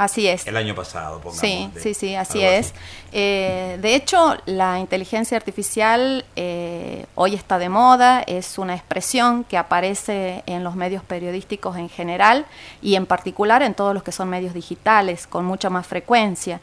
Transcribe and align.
así 0.00 0.26
es. 0.26 0.46
El 0.46 0.56
año 0.56 0.74
pasado, 0.74 1.20
pongamos. 1.20 1.40
Sí, 1.40 1.70
sí, 1.78 1.92
sí, 1.94 2.14
así 2.14 2.42
es. 2.42 2.72
Eh, 3.12 3.78
de 3.82 3.94
hecho, 3.94 4.34
la 4.46 4.78
inteligencia 4.78 5.36
artificial 5.36 6.24
eh, 6.36 7.04
hoy 7.14 7.34
está 7.34 7.58
de 7.58 7.68
moda, 7.68 8.22
es 8.22 8.56
una 8.56 8.74
expresión 8.74 9.44
que 9.44 9.58
aparece 9.58 10.42
en 10.46 10.64
los 10.64 10.74
medios 10.74 11.02
periodísticos 11.04 11.76
en 11.76 11.90
general 11.90 12.46
y 12.80 12.94
en 12.94 13.04
particular 13.04 13.62
en 13.62 13.74
todos 13.74 13.92
los 13.92 14.02
que 14.02 14.10
son 14.10 14.30
medios 14.30 14.54
digitales 14.54 15.26
con 15.26 15.44
mucha 15.44 15.68
más 15.68 15.86
frecuencia. 15.86 16.60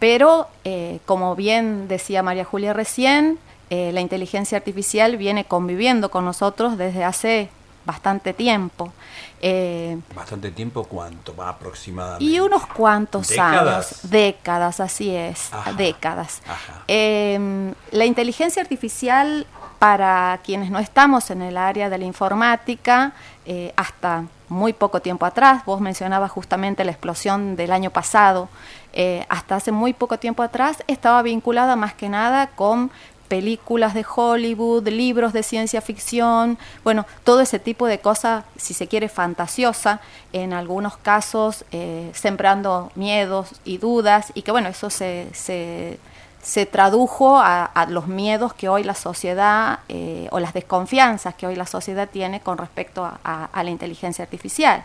Pero, 0.00 0.48
eh, 0.64 0.98
como 1.06 1.36
bien 1.36 1.86
decía 1.86 2.24
María 2.24 2.44
Julia 2.44 2.72
recién, 2.72 3.38
la 3.70 4.00
inteligencia 4.00 4.58
artificial 4.58 5.16
viene 5.16 5.44
conviviendo 5.44 6.10
con 6.10 6.24
nosotros 6.24 6.76
desde 6.76 7.04
hace 7.04 7.50
bastante 7.84 8.32
tiempo. 8.32 8.92
Eh, 9.40 9.98
¿Bastante 10.14 10.50
tiempo 10.50 10.84
cuánto? 10.84 11.34
Aproximadamente. 11.42 12.24
Y 12.24 12.40
unos 12.40 12.66
cuantos 12.66 13.36
años. 13.38 14.00
Décadas, 14.02 14.80
así 14.80 15.14
es. 15.14 15.50
décadas. 15.76 16.42
Em, 16.86 17.74
la 17.90 18.04
inteligencia 18.04 18.62
artificial, 18.62 19.46
para 19.78 20.38
quienes 20.44 20.70
no 20.70 20.78
estamos 20.78 21.30
en 21.30 21.42
el 21.42 21.56
área 21.56 21.88
de 21.88 21.98
la 21.98 22.04
informática, 22.04 23.12
eh, 23.46 23.72
hasta 23.76 24.24
muy 24.48 24.72
poco 24.72 25.00
tiempo 25.00 25.24
atrás, 25.24 25.64
vos 25.64 25.80
mencionabas 25.80 26.30
justamente 26.30 26.84
la 26.84 26.90
explosión 26.90 27.56
del 27.56 27.72
año 27.72 27.90
pasado, 27.90 28.48
eh, 28.92 29.24
hasta 29.28 29.56
hace 29.56 29.72
muy 29.72 29.92
poco 29.92 30.18
tiempo 30.18 30.42
atrás 30.42 30.82
estaba 30.88 31.22
vinculada 31.22 31.76
más 31.76 31.94
que 31.94 32.08
nada 32.08 32.48
con 32.48 32.90
películas 33.30 33.94
de 33.94 34.04
Hollywood, 34.04 34.88
libros 34.88 35.32
de 35.32 35.44
ciencia 35.44 35.80
ficción, 35.80 36.58
bueno, 36.82 37.06
todo 37.22 37.40
ese 37.40 37.60
tipo 37.60 37.86
de 37.86 38.00
cosas, 38.00 38.44
si 38.56 38.74
se 38.74 38.88
quiere, 38.88 39.08
fantasiosa, 39.08 40.00
en 40.32 40.52
algunos 40.52 40.96
casos 40.96 41.64
eh, 41.72 42.10
sembrando 42.14 42.90
miedos 42.94 43.60
y 43.64 43.78
dudas, 43.78 44.32
y 44.34 44.42
que 44.42 44.50
bueno, 44.50 44.68
eso 44.68 44.90
se, 44.90 45.28
se 45.32 45.98
se 46.42 46.64
tradujo 46.64 47.38
a, 47.38 47.70
los 47.88 48.06
miedos 48.06 48.54
que 48.54 48.68
hoy 48.68 48.82
la 48.82 48.94
sociedad 48.94 49.80
eh, 49.88 50.28
o 50.30 50.40
las 50.40 50.54
desconfianzas 50.54 51.34
que 51.34 51.46
hoy 51.46 51.54
la 51.54 51.66
sociedad 51.66 52.08
tiene 52.10 52.40
con 52.40 52.56
respecto 52.56 53.04
a, 53.04 53.62
la 53.62 53.70
inteligencia 53.70 54.22
artificial. 54.24 54.84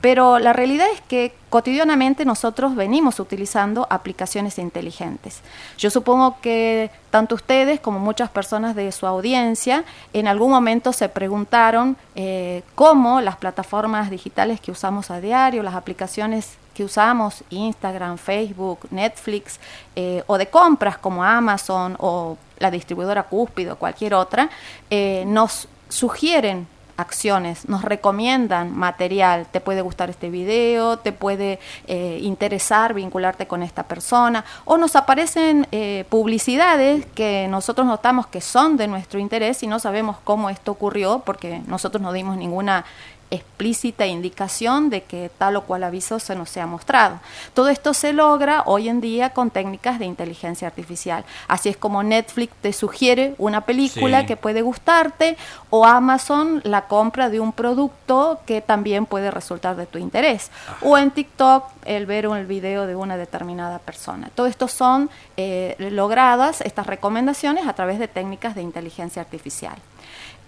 Pero 0.00 0.38
la 0.38 0.52
realidad 0.52 0.86
es 0.92 1.00
que 1.02 1.34
cotidianamente 1.50 2.24
nosotros 2.24 2.74
venimos 2.74 3.20
utilizando 3.20 3.86
aplicaciones 3.90 4.58
inteligentes. 4.58 5.40
Yo 5.76 5.90
supongo 5.90 6.40
que 6.40 6.90
tanto 7.10 7.34
ustedes 7.34 7.80
como 7.80 7.98
muchas 7.98 8.30
personas 8.30 8.74
de 8.74 8.92
su 8.92 9.06
audiencia 9.06 9.84
en 10.12 10.28
algún 10.28 10.50
momento 10.50 10.92
se 10.92 11.08
preguntaron 11.08 11.96
eh, 12.14 12.62
cómo 12.74 13.20
las 13.20 13.36
plataformas 13.36 14.10
digitales 14.10 14.60
que 14.60 14.67
usamos 14.70 15.10
a 15.10 15.20
diario, 15.20 15.62
las 15.62 15.74
aplicaciones 15.74 16.58
que 16.78 16.84
usamos, 16.84 17.42
Instagram, 17.50 18.18
Facebook, 18.18 18.86
Netflix, 18.92 19.58
eh, 19.96 20.22
o 20.28 20.38
de 20.38 20.46
compras 20.46 20.96
como 20.96 21.24
Amazon 21.24 21.96
o 21.98 22.38
la 22.60 22.70
distribuidora 22.70 23.24
Cúspido, 23.24 23.74
cualquier 23.74 24.14
otra, 24.14 24.48
eh, 24.88 25.24
nos 25.26 25.66
sugieren 25.88 26.68
acciones, 26.96 27.68
nos 27.68 27.82
recomiendan 27.82 28.76
material, 28.76 29.48
te 29.50 29.60
puede 29.60 29.80
gustar 29.80 30.08
este 30.08 30.30
video, 30.30 31.00
te 31.00 31.10
puede 31.10 31.58
eh, 31.88 32.20
interesar 32.22 32.94
vincularte 32.94 33.48
con 33.48 33.64
esta 33.64 33.82
persona, 33.82 34.44
o 34.64 34.78
nos 34.78 34.94
aparecen 34.94 35.66
publicidades 36.08 37.06
que 37.06 37.48
nosotros 37.50 37.88
notamos 37.88 38.28
que 38.28 38.40
son 38.40 38.76
de 38.76 38.86
nuestro 38.86 39.18
interés 39.18 39.64
y 39.64 39.66
no 39.66 39.80
sabemos 39.80 40.18
cómo 40.22 40.48
esto 40.48 40.70
ocurrió 40.70 41.22
porque 41.26 41.60
nosotros 41.66 42.00
no 42.00 42.12
dimos 42.12 42.36
ninguna 42.36 42.84
explícita 43.30 44.06
indicación 44.06 44.90
de 44.90 45.02
que 45.02 45.30
tal 45.36 45.56
o 45.56 45.62
cual 45.62 45.84
aviso 45.84 46.18
se 46.18 46.34
nos 46.34 46.50
sea 46.50 46.66
mostrado. 46.66 47.20
Todo 47.54 47.68
esto 47.68 47.94
se 47.94 48.12
logra 48.12 48.62
hoy 48.66 48.88
en 48.88 49.00
día 49.00 49.30
con 49.30 49.50
técnicas 49.50 49.98
de 49.98 50.06
inteligencia 50.06 50.68
artificial. 50.68 51.24
Así 51.46 51.68
es 51.68 51.76
como 51.76 52.02
Netflix 52.02 52.54
te 52.60 52.72
sugiere 52.72 53.34
una 53.38 53.62
película 53.62 54.26
que 54.26 54.36
puede 54.36 54.62
gustarte 54.62 55.36
o 55.70 55.84
Amazon 55.84 56.60
la 56.64 56.86
compra 56.86 57.28
de 57.28 57.40
un 57.40 57.52
producto 57.52 58.40
que 58.46 58.60
también 58.60 59.06
puede 59.06 59.30
resultar 59.30 59.76
de 59.76 59.86
tu 59.86 59.98
interés. 59.98 60.50
O 60.82 60.96
en 60.96 61.10
TikTok 61.10 61.64
el 61.84 62.06
ver 62.06 62.28
un 62.28 62.46
video 62.46 62.86
de 62.86 62.96
una 62.96 63.16
determinada 63.16 63.78
persona. 63.78 64.30
Todo 64.34 64.46
esto 64.46 64.68
son 64.68 65.10
eh, 65.36 65.76
logradas, 65.78 66.60
estas 66.60 66.86
recomendaciones, 66.86 67.66
a 67.66 67.72
través 67.72 67.98
de 67.98 68.08
técnicas 68.08 68.54
de 68.54 68.62
inteligencia 68.62 69.22
artificial. 69.22 69.76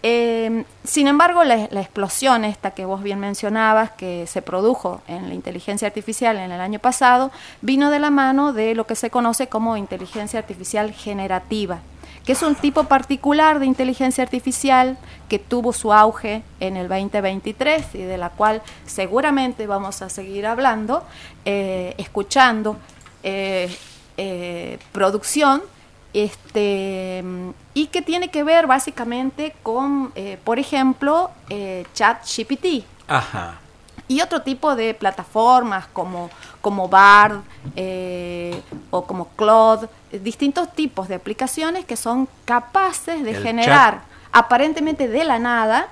Eh, 0.02 0.64
sin 0.82 1.08
embargo, 1.08 1.44
la, 1.44 1.64
explosión 1.64 2.44
esta 2.44 2.70
que 2.70 2.84
vos 2.84 3.02
bien 3.02 3.20
mencionabas, 3.20 3.90
que 3.90 4.26
se 4.26 4.40
produjo 4.40 5.02
en 5.06 5.28
la 5.28 5.34
inteligencia 5.34 5.88
artificial 5.88 6.38
en 6.38 6.52
el 6.52 6.60
año 6.60 6.78
pasado, 6.78 7.30
vino 7.60 7.90
de 7.90 7.98
la 7.98 8.10
mano 8.10 8.52
de 8.52 8.74
lo 8.74 8.86
que 8.86 8.94
se 8.94 9.10
conoce 9.10 9.48
como 9.48 9.76
inteligencia 9.76 10.38
artificial 10.38 10.92
generativa, 10.92 11.80
que 12.24 12.32
es 12.32 12.42
un 12.42 12.54
tipo 12.54 12.84
particular 12.84 13.58
de 13.58 13.66
inteligencia 13.66 14.24
artificial 14.24 14.96
que 15.28 15.38
tuvo 15.38 15.72
su 15.74 15.92
auge 15.92 16.42
en 16.60 16.78
el 16.78 16.88
2023 16.88 17.94
y 17.94 18.02
de 18.02 18.16
la 18.16 18.30
cual 18.30 18.62
seguramente 18.86 19.66
vamos 19.66 20.00
a 20.00 20.08
seguir 20.08 20.46
hablando, 20.46 21.04
eh, 21.44 21.94
escuchando 21.98 22.78
eh, 23.22 23.68
producción 24.92 25.62
este, 26.12 27.22
y 27.74 27.86
que 27.86 28.02
tiene 28.02 28.28
que 28.28 28.42
ver 28.42 28.66
básicamente 28.66 29.54
con, 29.62 30.12
eh, 30.14 30.38
por 30.44 30.58
ejemplo, 30.58 31.30
eh, 31.48 31.86
ChatGPT. 31.94 32.84
Y 34.08 34.20
otro 34.20 34.42
tipo 34.42 34.74
de 34.74 34.92
plataformas 34.94 35.86
como, 35.92 36.30
como 36.60 36.88
Bard 36.88 37.40
eh, 37.76 38.60
o 38.90 39.04
como 39.04 39.28
Claude, 39.36 39.88
distintos 40.10 40.72
tipos 40.72 41.06
de 41.06 41.14
aplicaciones 41.14 41.84
que 41.84 41.96
son 41.96 42.28
capaces 42.44 43.22
de 43.22 43.34
generar 43.34 44.02
aparentemente 44.32 45.06
de 45.08 45.24
la 45.24 45.38
nada 45.38 45.88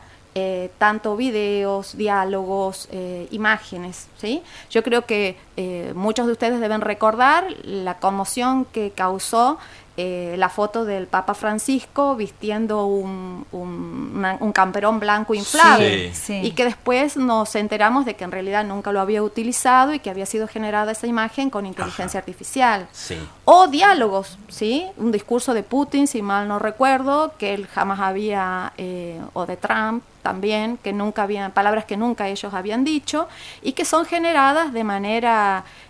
tanto 0.78 1.16
videos, 1.16 1.96
diálogos, 1.96 2.88
imágenes. 3.32 4.06
¿sí? 4.18 4.40
Yo 4.70 4.84
creo 4.84 5.04
que 5.04 5.36
muchos 5.94 6.26
de 6.26 6.32
ustedes 6.32 6.60
deben 6.60 6.80
recordar 6.80 7.46
la 7.64 7.98
conmoción 7.98 8.64
que 8.64 8.92
causó 8.92 9.58
eh, 10.00 10.36
la 10.38 10.48
foto 10.48 10.84
del 10.84 11.08
Papa 11.08 11.34
Francisco 11.34 12.14
vistiendo 12.14 12.86
un, 12.86 13.44
un, 13.50 14.52
camperón 14.52 15.00
blanco 15.00 15.34
inflable 15.34 16.12
y 16.28 16.52
que 16.52 16.64
después 16.64 17.16
nos 17.16 17.56
enteramos 17.56 18.04
de 18.04 18.14
que 18.14 18.22
en 18.22 18.30
realidad 18.30 18.64
nunca 18.64 18.92
lo 18.92 19.00
había 19.00 19.24
utilizado 19.24 19.92
y 19.92 19.98
que 19.98 20.08
había 20.08 20.24
sido 20.24 20.46
generada 20.46 20.92
esa 20.92 21.08
imagen 21.08 21.50
con 21.50 21.66
inteligencia 21.66 22.20
artificial. 22.20 22.86
O 23.44 23.66
diálogos, 23.66 24.38
¿sí? 24.46 24.86
Un 24.98 25.10
discurso 25.10 25.52
de 25.52 25.64
Putin, 25.64 26.06
si 26.06 26.22
mal 26.22 26.46
no 26.46 26.60
recuerdo, 26.60 27.32
que 27.36 27.54
él 27.54 27.66
jamás 27.66 27.98
había, 27.98 28.72
eh, 28.76 29.20
o 29.32 29.46
de 29.46 29.56
Trump, 29.56 30.04
también, 30.22 30.76
que 30.76 30.92
nunca 30.92 31.22
habían, 31.22 31.52
palabras 31.52 31.86
que 31.86 31.96
nunca 31.96 32.28
ellos 32.28 32.52
habían 32.54 32.84
dicho 32.84 33.28
y 33.62 33.72
que 33.72 33.84
son 33.84 34.04
generadas 34.04 34.72
de 34.72 34.84
manera 34.84 35.47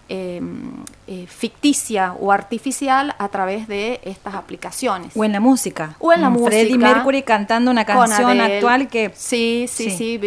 Em, 0.09 0.39
eh, 0.39 0.98
ficticia 1.27 2.15
o 2.21 2.33
artificial 2.33 3.15
a 3.19 3.29
través 3.29 3.69
de 3.69 4.01
estas 4.05 4.35
aplicaciones. 4.35 5.13
O 5.17 5.25
en 5.25 5.33
la 5.33 5.41
música. 5.41 5.97
O 5.99 6.13
en 6.13 6.21
la 6.21 6.31
música. 6.31 6.51
Freddie 6.51 6.79
Mercury 6.79 7.23
cantando 7.23 7.71
una 7.71 7.85
canción 7.85 8.41
actual 8.41 8.89
que... 8.89 9.11
Sí, 9.15 9.67
sí, 9.69 9.91
sí, 9.91 10.21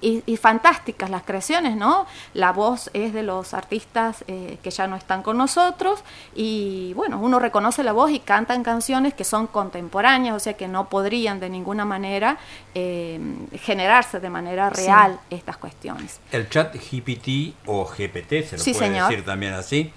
y, 0.00 0.36
fantásticas 0.36 1.10
las 1.10 1.22
creaciones, 1.22 1.76
¿no? 1.76 2.06
La 2.34 2.52
voz 2.52 2.90
es 2.94 3.12
de 3.12 3.22
los 3.22 3.54
artistas 3.54 4.24
eh, 4.26 4.58
que 4.62 4.70
ya 4.70 4.86
no 4.86 4.96
están 4.96 5.22
con 5.22 5.36
nosotros 5.36 6.02
y 6.34 6.92
bueno, 6.94 7.18
uno 7.20 7.38
reconoce 7.38 7.82
la 7.82 7.92
voz 7.92 8.10
y 8.10 8.18
cantan 8.18 8.62
canciones 8.62 9.14
que 9.14 9.24
son 9.24 9.46
contemporáneas, 9.46 10.34
o 10.34 10.40
sea 10.40 10.54
que 10.54 10.68
no 10.68 10.88
podrían 10.88 11.40
de 11.40 11.48
ninguna 11.48 11.84
manera 11.84 12.38
em, 12.74 13.48
generarse 13.50 14.20
de 14.20 14.30
manera 14.30 14.70
real 14.70 15.18
estas 15.30 15.56
cuestiones. 15.56 16.20
El 16.30 16.48
chat 16.48 16.74
GPT 16.74 17.54
o 17.66 17.84
GPT, 17.84 18.44
se 18.44 18.56
lo 18.56 18.62
sí, 18.62 18.72
puede 18.72 18.86
señor. 18.86 19.10
decir 19.10 19.24
también 19.24 19.54
así, 19.54 19.92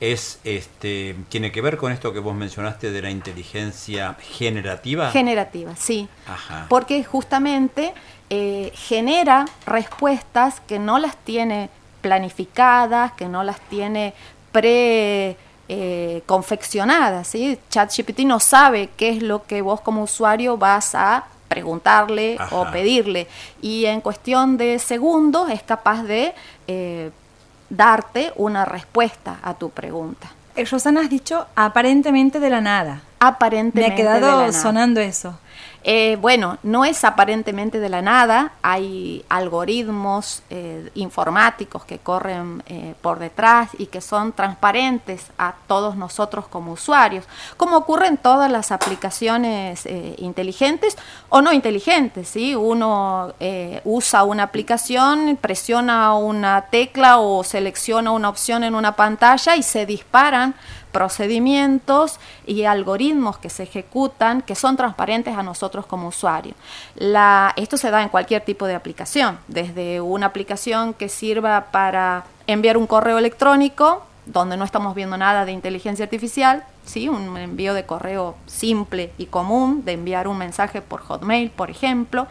es 0.00 0.38
este 0.44 1.16
tiene 1.28 1.50
que 1.50 1.60
ver 1.60 1.76
con 1.76 1.92
esto 1.92 2.12
que 2.12 2.20
vos 2.20 2.34
mencionaste 2.34 2.90
de 2.90 3.02
la 3.02 3.10
inteligencia 3.10 4.16
generativa. 4.20 5.10
Generativa, 5.10 5.74
sí. 5.76 6.08
Porque 6.68 7.02
justamente 7.04 7.92
eh, 8.30 8.70
genera 8.74 9.46
respuestas 9.66 10.60
que 10.60 10.78
no 10.78 10.98
las 10.98 11.16
tiene 11.16 11.70
planificadas, 12.00 13.12
que 13.12 13.26
no 13.26 13.42
las 13.42 13.60
tiene 13.68 14.14
pre 14.52 15.36
eh, 15.68 16.22
confeccionadas. 16.26 17.28
¿sí? 17.28 17.58
ChatGPT 17.70 18.20
no 18.20 18.40
sabe 18.40 18.90
qué 18.96 19.10
es 19.10 19.22
lo 19.22 19.44
que 19.44 19.62
vos 19.62 19.80
como 19.80 20.02
usuario 20.04 20.56
vas 20.56 20.94
a 20.94 21.26
preguntarle 21.48 22.38
o 22.50 22.70
pedirle. 22.70 23.26
Y 23.60 23.86
en 23.86 24.00
cuestión 24.00 24.56
de 24.56 24.78
segundos 24.78 25.50
es 25.50 25.62
capaz 25.62 26.02
de 26.04 26.34
eh, 26.66 27.10
darte 27.68 28.32
una 28.36 28.64
respuesta 28.64 29.38
a 29.42 29.54
tu 29.54 29.70
pregunta. 29.70 30.28
Eh, 30.56 30.64
Rosana, 30.64 31.02
has 31.02 31.10
dicho 31.10 31.46
aparentemente 31.54 32.40
de 32.40 32.50
la 32.50 32.60
nada. 32.60 33.02
Aparentemente. 33.20 34.02
Me 34.02 34.08
ha 34.08 34.18
quedado 34.18 34.52
sonando 34.52 35.00
eso. 35.00 35.38
Eh, 35.84 36.18
bueno, 36.20 36.58
no 36.62 36.84
es 36.84 37.04
aparentemente 37.04 37.78
de 37.78 37.88
la 37.88 38.02
nada, 38.02 38.52
hay 38.62 39.24
algoritmos 39.28 40.42
eh, 40.50 40.90
informáticos 40.94 41.84
que 41.84 41.98
corren 41.98 42.62
eh, 42.66 42.94
por 43.00 43.18
detrás 43.18 43.70
y 43.78 43.86
que 43.86 44.00
son 44.00 44.32
transparentes 44.32 45.26
a 45.38 45.54
todos 45.66 45.96
nosotros 45.96 46.46
como 46.48 46.72
usuarios, 46.72 47.24
como 47.56 47.76
ocurre 47.76 48.08
en 48.08 48.16
todas 48.16 48.50
las 48.50 48.72
aplicaciones 48.72 49.86
inteligentes 50.18 50.96
o 51.28 51.40
no 51.40 51.52
inteligentes. 51.52 52.28
¿sí? 52.28 52.54
Uno 52.54 53.32
usa 53.84 54.24
una 54.24 54.42
aplicación, 54.42 55.38
presiona 55.40 56.14
una 56.14 56.66
tecla 56.70 57.18
o 57.18 57.44
selecciona 57.44 58.10
una 58.10 58.28
opción 58.28 58.64
en 58.64 58.74
una 58.74 58.96
pantalla 58.96 59.56
y 59.56 59.62
se 59.62 59.86
disparan 59.86 60.54
procedimientos 60.92 62.18
y 62.46 62.64
algoritmos 62.64 63.38
que 63.38 63.50
se 63.50 63.64
ejecutan 63.64 64.42
que 64.42 64.54
son 64.54 64.76
transparentes 64.76 65.36
a 65.36 65.42
nosotros 65.42 65.86
como 65.86 66.08
usuarios. 66.08 66.54
esto 67.56 67.76
se 67.76 67.90
da 67.90 68.02
en 68.02 68.08
cualquier 68.08 68.44
tipo 68.44 68.66
de 68.66 68.74
aplicación, 68.74 69.38
desde 69.48 70.00
una 70.00 70.26
aplicación 70.26 70.94
que 70.94 71.08
sirva 71.08 71.66
para 71.70 72.24
enviar 72.46 72.76
un 72.76 72.86
correo 72.86 73.18
electrónico, 73.18 74.02
donde 74.28 74.56
no 74.56 74.64
estamos 74.64 74.94
viendo 74.94 75.16
nada 75.16 75.44
de 75.44 75.52
inteligencia 75.52 76.04
artificial, 76.04 76.64
¿sí? 76.84 77.08
un 77.08 77.36
envío 77.36 77.74
de 77.74 77.84
correo 77.84 78.36
simple 78.46 79.12
y 79.18 79.26
común, 79.26 79.84
de 79.84 79.92
enviar 79.92 80.28
un 80.28 80.38
mensaje 80.38 80.82
por 80.82 81.00
Hotmail, 81.00 81.50
por 81.50 81.70
ejemplo, 81.70 82.26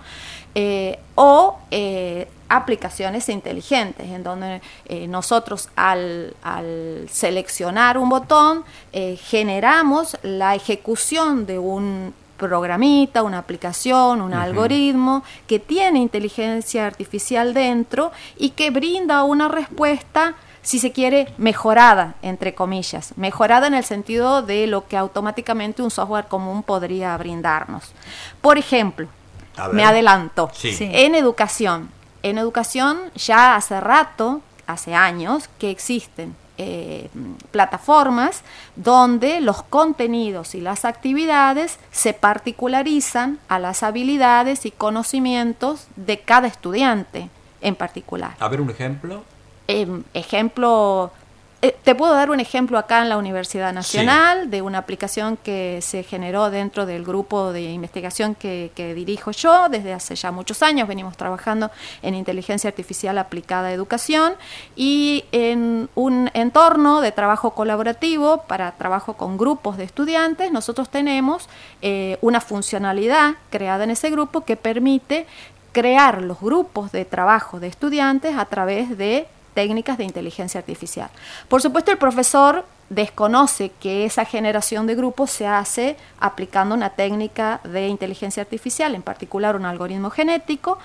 eh, 0.55 0.99
o 1.15 1.59
eh, 1.71 2.27
aplicaciones 2.49 3.29
inteligentes, 3.29 4.07
en 4.07 4.23
donde 4.23 4.61
eh, 4.85 5.07
nosotros 5.07 5.69
al, 5.75 6.33
seleccionar 7.11 7.97
un 7.97 8.09
botón 8.09 8.63
generamos 8.91 10.17
la 10.23 10.55
ejecución 10.55 11.45
de 11.45 11.59
un 11.59 12.13
programita, 12.37 13.23
una 13.23 13.39
aplicación, 13.39 14.21
un 14.21 14.33
algoritmo 14.33 15.23
que 15.47 15.59
tiene 15.59 15.99
inteligencia 15.99 16.85
artificial 16.85 17.53
dentro 17.53 18.11
y 18.37 18.51
que 18.51 18.69
brinda 18.69 19.23
una 19.23 19.49
respuesta 19.49 20.35
si 20.67 20.79
se 20.79 20.91
quiere, 20.91 21.33
mejorada, 21.37 22.15
entre 22.21 22.53
comillas, 22.53 23.13
mejorada 23.15 23.67
en 23.67 23.73
el 23.73 23.85
sentido 23.85 24.41
de 24.41 24.67
lo 24.67 24.85
que 24.85 24.97
automáticamente 24.97 25.81
un 25.81 25.89
software 25.89 26.25
común 26.25 26.61
podría 26.61 27.15
brindarnos. 27.15 27.93
Por 28.41 28.57
ejemplo, 28.57 29.07
me 29.71 29.85
adelanto, 29.85 30.51
en 30.61 31.15
educación, 31.15 31.89
en 32.21 32.37
educación 32.37 32.99
ya 33.15 33.55
hace 33.55 33.79
rato, 33.79 34.41
hace 34.65 34.93
años, 34.93 35.49
que 35.57 35.71
existen 35.71 36.35
eh, 36.57 37.07
plataformas 37.51 38.41
donde 38.75 39.39
los 39.39 39.63
contenidos 39.63 40.53
y 40.53 40.59
las 40.59 40.83
actividades 40.83 41.79
se 41.93 42.11
particularizan 42.11 43.39
a 43.47 43.57
las 43.59 43.83
habilidades 43.83 44.65
y 44.65 44.71
conocimientos 44.71 45.87
de 45.95 46.19
cada 46.19 46.49
estudiante 46.49 47.29
en 47.61 47.75
particular. 47.75 48.35
A 48.39 48.49
ver 48.49 48.59
un 48.59 48.69
ejemplo. 48.69 49.23
Em, 49.67 50.03
ejemplo, 50.13 51.11
eh, 51.63 51.75
te 51.83 51.95
puedo 51.95 52.13
dar 52.13 52.29
un 52.29 52.39
ejemplo 52.39 52.77
acá 52.77 53.01
en 53.01 53.09
la 53.09 53.17
Universidad 53.17 53.73
Nacional 53.73 54.51
de 54.51 54.61
una 54.61 54.77
aplicación 54.77 55.37
que 55.37 55.79
se 55.81 56.03
generó 56.03 56.51
dentro 56.51 56.85
del 56.85 57.03
grupo 57.03 57.51
de 57.51 57.63
investigación 57.63 58.35
que, 58.35 58.71
dirijo 58.95 59.31
yo. 59.31 59.67
Desde 59.67 59.91
hace 59.91 60.15
ya 60.15 60.31
muchos 60.31 60.61
años 60.61 60.87
venimos 60.87 61.17
trabajando 61.17 61.71
en 62.03 62.13
inteligencia 62.13 62.67
artificial 62.67 63.17
aplicada 63.17 63.69
a 63.69 63.73
educación 63.73 64.35
y 64.75 65.25
en 65.31 65.89
un 65.95 66.29
entorno 66.35 67.01
de 67.01 67.11
trabajo 67.11 67.51
colaborativo 67.51 68.43
para 68.43 68.71
trabajo 68.73 69.13
con 69.13 69.37
grupos 69.37 69.77
de 69.77 69.85
estudiantes, 69.85 70.51
nosotros 70.51 70.89
tenemos 70.89 71.49
eh, 71.81 72.19
una 72.21 72.39
funcionalidad 72.39 73.33
creada 73.49 73.83
en 73.83 73.91
ese 73.91 74.11
grupo 74.11 74.41
que 74.41 74.57
permite 74.57 75.25
crear 75.71 76.21
los 76.21 76.39
grupos 76.39 76.91
de 76.91 77.03
trabajo 77.03 77.59
de 77.59 77.67
estudiantes 77.67 78.37
a 78.37 78.45
través 78.45 78.97
de 78.97 79.27
técnicas 79.57 79.97
de 79.97 80.03
inteligencia 80.03 80.59
artificial. 80.59 81.09
Por 81.47 81.63
supuesto, 81.63 81.89
el 81.89 81.97
profesor 81.97 82.63
desconoce 82.91 83.71
que 83.79 84.05
esa 84.05 84.23
generación 84.23 84.85
de 84.85 84.93
grupos 84.93 85.31
se 85.31 85.47
hace 85.47 85.97
aplicando 86.19 86.75
una 86.75 86.91
técnica 86.91 87.59
de 87.63 87.87
inteligencia 87.87 88.43
artificial, 88.43 88.93
en 88.93 89.01
particular 89.01 89.55
un 89.55 89.65
algoritmo 89.65 90.11
genético, 90.11 90.77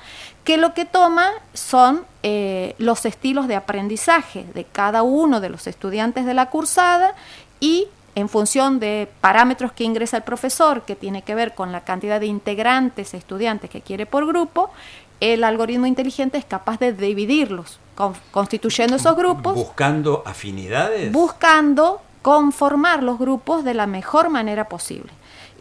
que 0.42 0.56
lo 0.56 0.72
que 0.72 0.86
toma 0.86 1.32
son 1.52 2.06
eh, 2.22 2.74
los 2.78 3.04
estilos 3.04 3.46
de 3.46 3.56
aprendizaje 3.56 4.46
de 4.54 4.64
cada 4.64 5.02
uno 5.02 5.42
de 5.42 5.50
los 5.50 5.66
estudiantes 5.66 6.24
de 6.24 6.32
la 6.32 6.48
cursada 6.48 7.14
y 7.60 7.88
en 8.14 8.28
función 8.28 8.78
de 8.78 9.08
parámetros 9.20 9.72
que 9.72 9.84
ingresa 9.84 10.18
el 10.18 10.22
profesor, 10.22 10.82
que 10.82 10.96
tiene 10.96 11.22
que 11.22 11.34
ver 11.34 11.54
con 11.54 11.72
la 11.72 11.82
cantidad 11.82 12.20
de 12.20 12.26
integrantes 12.26 13.14
estudiantes 13.14 13.70
que 13.70 13.80
quiere 13.80 14.06
por 14.06 14.26
grupo, 14.26 14.70
el 15.20 15.44
algoritmo 15.44 15.86
inteligente 15.86 16.36
es 16.36 16.44
capaz 16.44 16.78
de 16.80 16.92
dividirlos, 16.92 17.78
constituyendo 18.32 18.96
esos 18.96 19.16
grupos. 19.16 19.54
Buscando 19.54 20.22
afinidades. 20.26 21.12
Buscando 21.12 22.02
conformar 22.22 23.02
los 23.02 23.18
grupos 23.18 23.64
de 23.64 23.74
la 23.74 23.86
mejor 23.86 24.30
manera 24.30 24.68
posible. 24.68 25.12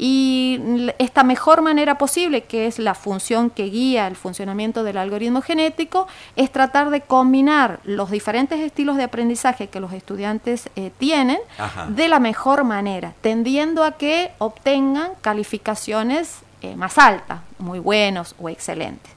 Y 0.04 0.60
esta 0.98 1.22
mejor 1.22 1.62
manera 1.62 2.00
posible, 2.00 2.42
que 2.46 2.66
es 2.66 2.80
la 2.80 2.96
función 2.96 3.52
que 3.52 3.66
guía 3.66 4.08
el 4.08 4.16
funcionamiento 4.16 4.84
del 4.84 4.98
algoritmo 4.98 5.44
genético, 5.44 6.08
es 6.36 6.52
tratar 6.52 6.90
de 6.90 7.02
combinar 7.02 7.80
los 7.84 8.10
diferentes 8.10 8.60
estilos 8.62 8.98
de 8.98 9.04
aprendizaje 9.04 9.68
que 9.68 9.80
los 9.80 9.94
estudiantes 9.94 10.72
eh, 10.76 10.90
tienen 10.98 11.38
de 11.90 12.08
la 12.08 12.20
mejor 12.20 12.64
manera, 12.64 13.14
tendiendo 13.22 13.84
a 13.84 13.92
que 13.92 14.32
obtengan 14.40 15.12
calificaciones 15.22 16.40
eh, 16.64 16.76
más 16.76 16.98
altas, 16.98 17.42
muy 17.60 17.78
buenos 17.78 18.34
o 18.40 18.50
excelentes. 18.50 19.12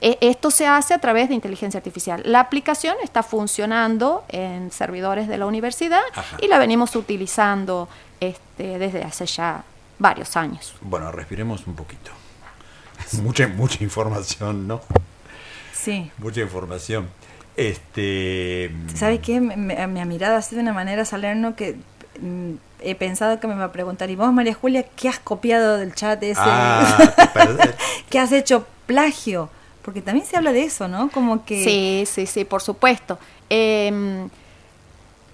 E, 0.00 0.18
esto 0.20 0.50
se 0.50 0.66
hace 0.66 0.94
a 0.94 0.98
través 0.98 1.28
de 1.28 1.36
inteligencia 1.36 1.78
artificial. 1.78 2.22
La 2.24 2.40
aplicación 2.40 2.96
está 3.04 3.22
funcionando 3.22 4.24
en 4.30 4.72
servidores 4.72 5.28
de 5.28 5.38
la 5.38 5.46
universidad 5.46 6.02
y 6.42 6.48
la 6.48 6.58
venimos 6.58 6.96
utilizando 6.96 7.88
este, 8.18 8.80
desde 8.80 9.04
hace 9.04 9.26
ya 9.26 9.62
varios 9.98 10.36
años. 10.36 10.74
Bueno, 10.80 11.10
respiremos 11.12 11.66
un 11.66 11.74
poquito. 11.74 12.10
mucha, 13.22 13.48
mucha 13.48 13.82
información, 13.82 14.66
¿no? 14.66 14.80
Sí. 15.72 16.10
Mucha 16.18 16.40
información. 16.40 17.08
Este. 17.56 18.74
¿Sabes 18.94 19.20
qué? 19.20 19.40
Me, 19.40 19.80
ha 19.80 20.04
mirado 20.04 20.36
así 20.36 20.54
de 20.54 20.62
una 20.62 20.72
manera 20.72 21.04
salerno 21.04 21.54
que 21.54 21.76
mm, 22.20 22.54
he 22.80 22.94
pensado 22.94 23.38
que 23.38 23.46
me 23.46 23.54
va 23.54 23.64
a 23.64 23.72
preguntar, 23.72 24.10
¿y 24.10 24.16
vos, 24.16 24.32
María 24.32 24.54
Julia, 24.54 24.84
qué 24.96 25.08
has 25.08 25.18
copiado 25.18 25.78
del 25.78 25.94
chat 25.94 26.22
ese? 26.22 26.40
Ah, 26.42 26.98
¿Qué 28.10 28.18
has 28.18 28.32
hecho 28.32 28.66
plagio? 28.86 29.50
Porque 29.82 30.00
también 30.00 30.26
se 30.26 30.36
habla 30.36 30.52
de 30.52 30.64
eso, 30.64 30.88
¿no? 30.88 31.10
Como 31.10 31.44
que... 31.44 31.62
Sí, 31.62 32.04
sí, 32.10 32.26
sí, 32.26 32.44
por 32.44 32.62
supuesto. 32.62 33.18
Em, 33.50 34.28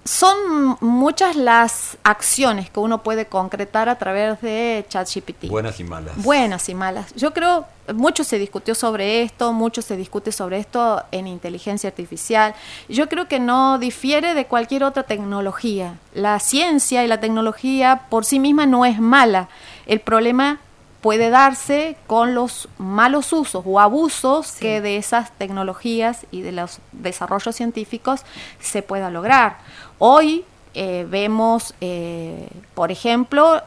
son 0.03 0.77
muchas 0.81 1.35
las 1.35 1.97
acciones 2.03 2.69
que 2.69 2.79
uno 2.79 3.03
puede 3.03 3.27
concretar 3.27 3.87
a 3.87 3.97
través 3.97 4.41
de 4.41 4.85
ChatGPT. 4.89 5.47
Buenas 5.47 5.79
y 5.79 5.83
malas. 5.83 6.17
Buenas 6.17 6.69
y 6.69 6.75
malas. 6.75 7.13
Yo 7.15 7.33
creo, 7.33 7.65
mucho 7.93 8.23
se 8.23 8.39
discutió 8.39 8.73
sobre 8.73 9.21
esto, 9.21 9.53
mucho 9.53 9.81
se 9.81 9.95
discute 9.95 10.31
sobre 10.31 10.57
esto 10.57 11.03
en 11.11 11.27
inteligencia 11.27 11.89
artificial. 11.89 12.55
Yo 12.89 13.09
creo 13.09 13.27
que 13.27 13.39
no 13.39 13.77
difiere 13.77 14.33
de 14.33 14.45
cualquier 14.45 14.83
otra 14.83 15.03
tecnología. 15.03 15.99
La 16.13 16.39
ciencia 16.39 17.03
y 17.03 17.07
la 17.07 17.19
tecnología 17.19 18.07
por 18.09 18.25
sí 18.25 18.39
misma 18.39 18.65
no 18.65 18.85
es 18.85 18.99
mala. 18.99 19.49
El 19.85 19.99
problema 19.99 20.59
puede 21.01 21.29
darse 21.29 21.97
con 22.07 22.35
los 22.35 22.69
malos 22.77 23.33
usos 23.33 23.63
o 23.65 23.79
abusos 23.79 24.53
que 24.53 24.81
de 24.81 24.97
esas 24.97 25.31
tecnologías 25.31 26.25
y 26.31 26.41
de 26.41 26.51
los 26.51 26.79
desarrollos 26.91 27.55
científicos 27.55 28.21
se 28.59 28.83
pueda 28.83 29.09
lograr. 29.09 29.57
Hoy 29.97 30.45
eh, 30.73 31.05
vemos, 31.09 31.73
eh, 31.81 32.47
por 32.75 32.91
ejemplo, 32.91 33.61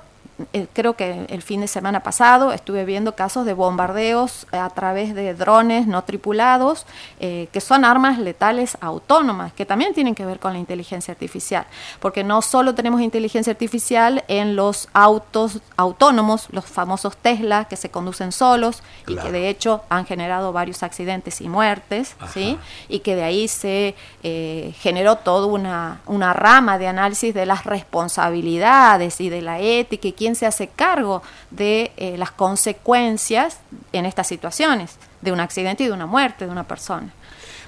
creo 0.73 0.95
que 0.95 1.27
el 1.29 1.43
fin 1.43 1.61
de 1.61 1.69
semana 1.69 2.01
pasado 2.01 2.53
estuve 2.53 2.85
viendo 2.85 3.15
casos 3.15 3.47
de 3.47 3.55
bombardeos 3.55 4.47
a 4.51 4.69
través 4.71 5.15
de 5.15 5.35
drones 5.35 5.87
no 5.87 6.03
tripulados, 6.03 6.87
eh, 7.21 7.49
que 7.53 7.61
son 7.61 7.85
armas 7.85 8.19
letales 8.19 8.77
autónomas, 8.81 9.53
que 9.53 9.65
también 9.65 9.95
tienen 9.95 10.15
que 10.15 10.27
ver 10.27 10.41
con 10.41 10.53
la 10.53 10.59
inteligencia 10.59 11.13
artificial, 11.13 11.67
porque 12.01 12.25
no 12.25 12.43
solo 12.43 12.75
tenemos 12.75 13.01
inteligencia 13.01 13.53
artificial 13.53 14.25
en 14.27 14.57
los 14.57 14.89
autos 14.93 15.61
autónomos, 15.77 16.49
los 16.51 16.65
famosos 16.65 17.17
Tesla, 17.17 17.67
que 17.67 17.77
se 17.77 17.91
conducen 17.91 18.33
solos 18.33 18.83
y 19.07 19.17
que 19.17 19.31
de 19.31 19.49
hecho 19.49 19.83
han 19.89 20.05
generado 20.05 20.53
varios 20.53 20.83
accidentes 20.83 21.41
y 21.41 21.49
muertes, 21.49 22.17
¿sí? 22.33 22.59
y 22.89 23.01
que 23.01 23.15
de 23.15 23.23
ahí 23.23 23.47
se 23.47 23.95
eh, 24.23 24.75
generó 24.79 25.17
toda 25.17 25.47
una, 25.47 26.01
una 26.07 26.33
rama 26.33 26.79
de 26.79 26.89
análisis 26.89 27.33
de 27.35 27.47
las 27.47 27.65
responsabilidades 27.65 29.21
y 29.21 29.29
de 29.29 29.43
la 29.43 29.61
ética 29.61 30.09
y 30.09 30.13
quién 30.25 30.37
se 30.37 30.47
hace 30.47 30.69
cargo 30.69 31.23
de 31.51 31.93
eh, 31.99 32.17
las 32.17 32.31
consecuencias 32.31 33.59
en 33.93 34.07
estas 34.07 34.27
situaciones, 34.27 34.97
de 35.21 35.33
un 35.33 35.41
accidente 35.41 35.85
y 35.85 35.87
de 35.89 35.93
una 35.93 36.07
muerte 36.07 36.47
de 36.47 36.51
una 36.51 36.67
persona. 36.67 37.13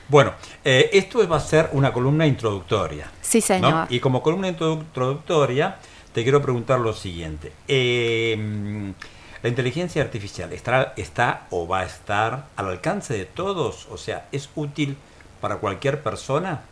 Bueno, 0.09 0.33
eh, 0.65 0.89
esto 0.95 1.29
va 1.29 1.37
a 1.37 1.41
ser 1.41 1.69
una 1.73 1.93
columna 1.93 2.27
introductoria. 2.27 3.11
Sí, 3.21 3.43
señor. 3.43 3.89
Y 3.91 4.01
como 4.01 4.23
columna 4.23 4.49
introductoria, 4.49 5.77
te 6.15 6.23
quiero 6.23 6.41
preguntar 6.41 6.81
lo 6.81 6.95
siguiente. 6.95 7.53
Eh, 7.69 8.95
¿La 9.43 9.51
inteligencia 9.51 10.01
artificial 10.01 10.51
está, 10.55 10.95
está 10.97 11.49
o 11.51 11.69
va 11.69 11.81
a 11.81 11.85
estar 11.85 12.47
al 12.57 12.69
alcance 12.69 13.13
de 13.13 13.27
todos? 13.27 13.87
O 13.91 13.99
sea, 13.99 14.29
¿es 14.33 14.49
útil 14.55 14.97
para 15.43 15.57
cualquier 15.57 16.03
persona? 16.03 16.63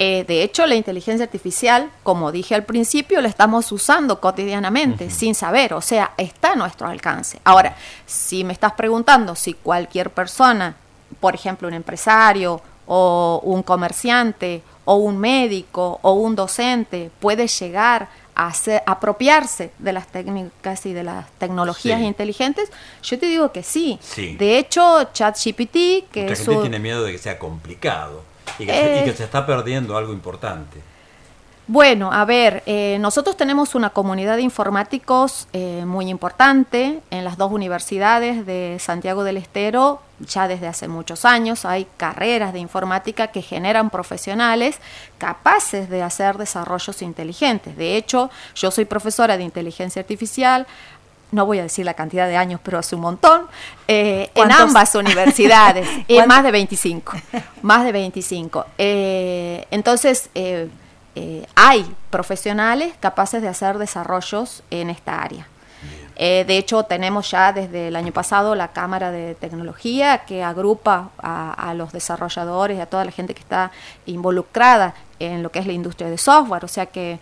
Eh, 0.00 0.24
de 0.28 0.44
hecho, 0.44 0.64
la 0.66 0.76
inteligencia 0.76 1.24
artificial, 1.24 1.90
como 2.04 2.30
dije 2.30 2.54
al 2.54 2.64
principio, 2.64 3.20
la 3.20 3.28
estamos 3.28 3.72
usando 3.72 4.20
cotidianamente, 4.20 5.10
sin 5.10 5.34
saber, 5.34 5.74
o 5.74 5.80
sea, 5.80 6.12
está 6.16 6.52
a 6.52 6.56
nuestro 6.56 6.86
alcance. 6.86 7.40
Ahora, 7.42 7.76
si 8.06 8.44
me 8.44 8.52
estás 8.52 8.74
preguntando 8.74 9.34
si 9.34 9.54
cualquier 9.54 10.10
persona, 10.10 10.76
por 11.18 11.34
ejemplo, 11.34 11.66
un 11.66 11.74
empresario 11.74 12.60
o 12.86 13.40
un 13.42 13.62
comerciante 13.64 14.62
o 14.84 14.94
un 14.94 15.18
médico 15.18 15.98
o 16.02 16.12
un 16.12 16.36
docente 16.36 17.10
puede 17.18 17.48
llegar 17.48 18.08
a 18.36 18.46
hacer, 18.46 18.84
apropiarse 18.86 19.72
de 19.80 19.92
las 19.92 20.06
técnicas 20.06 20.86
y 20.86 20.92
de 20.92 21.02
las 21.02 21.28
tecnologías 21.32 22.00
inteligentes, 22.00 22.70
yo 23.02 23.18
te 23.18 23.26
digo 23.26 23.50
que 23.50 23.64
sí. 23.64 23.98
De 24.38 24.58
hecho, 24.58 25.08
ChatGPT, 25.12 26.08
que 26.12 26.26
Mucha 26.28 26.36
gente 26.36 26.60
tiene 26.60 26.78
miedo 26.78 27.02
de 27.02 27.10
que 27.10 27.18
sea 27.18 27.36
complicado 27.36 28.22
y 28.58 28.66
que, 28.66 29.04
eh, 29.04 29.14
se, 29.16 29.24
está 29.24 29.46
perdiendo 29.46 29.96
algo 29.96 30.12
importante. 30.12 30.80
Bueno, 31.70 32.10
a 32.10 32.24
ver, 32.24 32.62
eh, 32.64 32.96
nosotros 32.98 33.36
tenemos 33.36 33.74
una 33.74 33.90
comunidad 33.90 34.36
de 34.36 34.42
informáticos 34.42 35.48
eh, 35.52 35.84
muy 35.84 36.08
importante 36.08 37.00
en 37.10 37.24
las 37.24 37.36
dos 37.36 37.52
universidades 37.52 38.46
de 38.46 38.78
Santiago 38.80 39.22
del 39.22 39.36
Estero, 39.36 40.00
ya 40.18 40.48
desde 40.48 40.66
hace 40.66 40.88
muchos 40.88 41.26
años. 41.26 41.66
Hay 41.66 41.86
carreras 41.98 42.54
de 42.54 42.60
informática 42.60 43.26
que 43.26 43.42
generan 43.42 43.90
profesionales 43.90 44.80
capaces 45.18 45.90
de 45.90 46.02
hacer 46.02 46.38
desarrollos 46.38 47.02
inteligentes. 47.02 47.76
De 47.76 47.98
hecho, 47.98 48.30
yo 48.54 48.70
soy 48.70 48.86
profesora 48.86 49.36
de 49.36 49.44
inteligencia 49.44 50.00
artificial, 50.00 50.66
no 51.30 51.46
voy 51.46 51.58
a 51.58 51.62
decir 51.62 51.84
la 51.84 51.94
cantidad 51.94 52.26
de 52.26 52.36
años, 52.36 52.60
pero 52.62 52.78
hace 52.78 52.94
un 52.94 53.02
montón, 53.02 53.46
eh, 53.86 54.30
en 54.34 54.50
ambas 54.50 54.94
universidades, 54.94 55.88
eh, 56.08 56.26
más 56.26 56.42
de 56.42 56.50
25, 56.50 57.12
más 57.62 57.84
de 57.84 57.92
25. 57.92 58.66
Eh, 58.78 59.66
entonces, 59.70 60.30
hay 61.54 61.96
profesionales 62.10 62.94
capaces 63.00 63.42
de 63.42 63.48
hacer 63.48 63.78
desarrollos 63.78 64.62
en 64.70 64.88
esta 64.88 65.20
área. 65.20 65.46
de 66.16 66.56
hecho, 66.56 66.84
tenemos 66.84 67.30
ya 67.30 67.52
desde 67.52 67.88
el 67.88 67.96
año 67.96 68.12
pasado 68.12 68.54
la 68.54 68.68
Cámara 68.68 69.10
de 69.10 69.34
Tecnología 69.34 70.18
que 70.26 70.42
agrupa 70.42 71.10
a, 71.18 71.52
a, 71.52 71.74
los 71.74 71.92
desarrolladores 71.92 72.78
y 72.78 72.80
a 72.80 72.86
toda 72.86 73.04
la 73.04 73.10
gente 73.10 73.34
que 73.34 73.40
está 73.40 73.70
involucrada 74.06 74.94
en 75.18 75.42
lo 75.42 75.50
que 75.50 75.58
es 75.58 75.66
la 75.66 75.72
industria 75.72 76.08
de 76.08 76.18
software, 76.18 76.64
o 76.64 76.68
sea 76.68 76.86
que 76.86 77.18